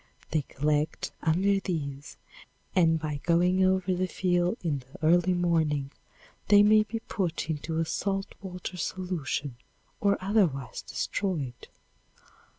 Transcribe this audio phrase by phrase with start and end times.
[0.31, 2.17] They collect under these
[2.75, 5.91] and by going over the field in the early morning
[6.47, 9.57] they may be put into a salt water solution
[9.99, 11.67] or otherwise destroyed.